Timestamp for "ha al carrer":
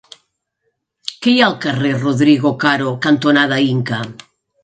1.41-1.91